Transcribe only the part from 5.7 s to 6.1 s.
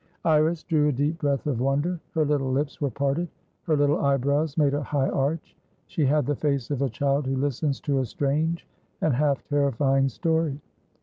she